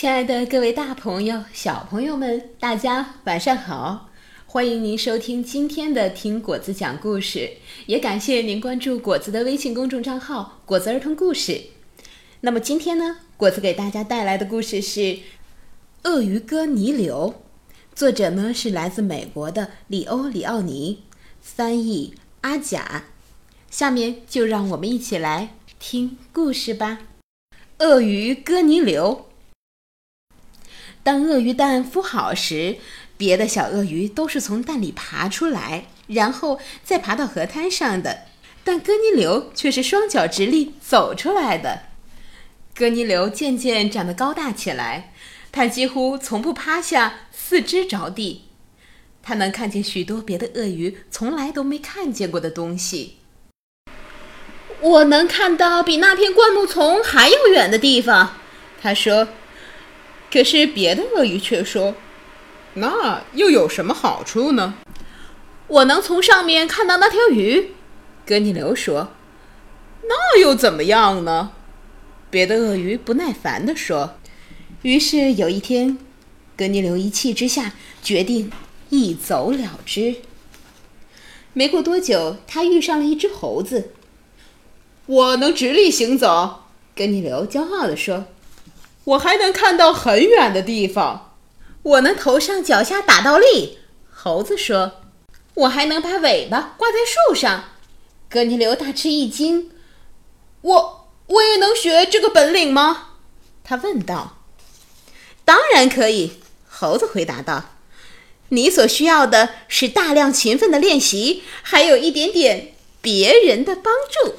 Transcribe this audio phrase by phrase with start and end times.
[0.00, 4.08] 亲爱的各位大朋友、小朋友们，大家晚上好！
[4.46, 7.38] 欢迎您收听今天的《听果子讲故事》，
[7.84, 11.64] 也感谢您关注果子的微信公众账号“果子儿童故事”。
[12.40, 15.00] 那么今天呢，果子给大家带来的故事是
[16.04, 17.34] 《鳄鱼哥尼流》，
[17.94, 21.02] 作者呢是来自美国的里欧里奥尼，
[21.42, 23.04] 翻译阿甲。
[23.70, 27.00] 下面就让我们一起来听故事吧。
[27.80, 29.26] 鳄鱼哥尼流。
[31.10, 32.76] 当鳄鱼蛋孵好时，
[33.16, 38.26] 别的小鳄鱼都是从蛋里爬出来，然后再爬到河滩上的，
[38.62, 41.82] 但哥尼流却是双脚直立走出来的。
[42.76, 45.12] 哥尼流渐渐长得高大起来，
[45.50, 48.44] 他几乎从不趴下，四肢着地。
[49.20, 53.16] 他能看见许多别的鳄鱼从来都没看见过的东西。
[54.80, 58.36] 我能看到比那片灌木丛还要远的地方，
[58.80, 59.26] 他说。
[60.32, 61.94] 可是别的鳄鱼却说
[62.74, 64.74] ：“那又有什么好处呢？”
[65.66, 67.72] 我能从上面看到那条鱼，
[68.26, 69.10] 哥尼流说
[70.08, 71.52] ：“那又怎么样呢？”
[72.30, 74.14] 别的鳄鱼不耐烦地说。
[74.82, 75.98] 于是有一天，
[76.56, 78.50] 哥尼流一气之下决定
[78.88, 80.16] 一走了之。
[81.52, 83.92] 没过多久，他遇上了一只猴子。
[85.06, 86.64] 我能直立行走，
[86.96, 88.26] 哥尼流骄傲地说。
[89.04, 91.34] 我还能看到很远的地方，
[91.82, 93.78] 我能头上脚下打倒立。
[94.10, 95.00] 猴子说
[95.54, 97.64] ：“我还能把尾巴挂在树上。”
[98.28, 99.70] 哥尼流大吃一惊
[100.60, 103.14] ：“我我也能学这个本领吗？”
[103.64, 104.36] 他问道。
[105.44, 107.70] “当然可以。”猴子回答道。
[108.50, 114.34] “你所需要的是大量勤奋的练习，还有一点点别人的帮助。”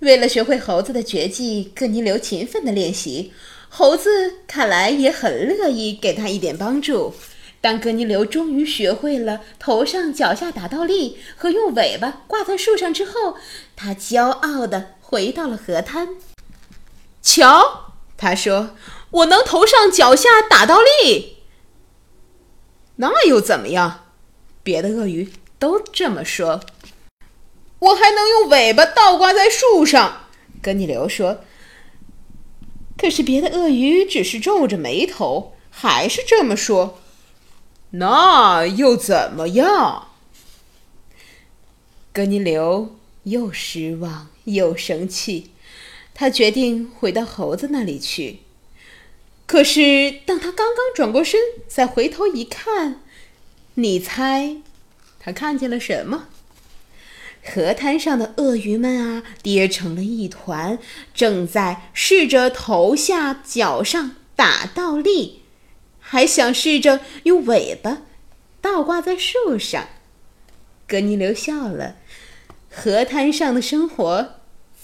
[0.00, 3.32] 为了学会猴子的绝技，哥尼流勤奋的练习。
[3.68, 7.14] 猴子看来也很乐意给他一点帮助。
[7.60, 13.36] 当哥尼流终于学会了头上脚下打倒立和用尾巴挂在树上之后，
[13.76, 16.16] 他骄傲地回到了河滩。
[17.20, 18.74] 瞧，他说
[19.12, 21.36] ：“我能头上脚下打倒立。”
[22.96, 24.06] 那又怎么样？
[24.62, 26.60] 别的鳄鱼都这么说。
[27.80, 30.28] 我还能用尾巴倒挂在树上，
[30.62, 31.44] 哥尼流说。
[32.96, 37.00] 可是别的鳄鱼只是皱着眉头，还是这么说。
[37.92, 40.08] 那又怎么样？
[42.12, 45.50] 哥尼流又失望又生气，
[46.12, 48.40] 他决定回到猴子那里去。
[49.46, 53.00] 可是当他刚刚转过身，再回头一看，
[53.74, 54.58] 你猜，
[55.18, 56.28] 他看见了什么？
[57.42, 60.78] 河滩上的鳄鱼们啊，跌成了一团，
[61.14, 65.42] 正在试着头下脚上打倒立，
[65.98, 68.02] 还想试着用尾巴
[68.60, 69.88] 倒挂在树上。
[70.86, 71.96] 格尼流笑了，
[72.70, 74.34] 河滩上的生活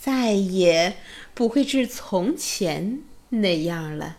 [0.01, 0.97] 再也
[1.35, 4.17] 不会是从前那样了。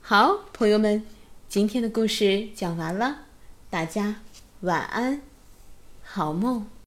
[0.00, 1.04] 好，朋友们，
[1.48, 3.22] 今天的故事讲完了，
[3.70, 4.16] 大家
[4.60, 5.22] 晚安，
[6.02, 6.73] 好梦。